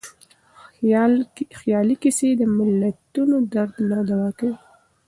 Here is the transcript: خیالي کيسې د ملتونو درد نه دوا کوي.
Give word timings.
خیالي 1.59 1.95
کيسې 2.03 2.29
د 2.39 2.41
ملتونو 2.57 3.35
درد 3.53 3.75
نه 3.89 3.99
دوا 4.09 4.29
کوي. 4.37 4.55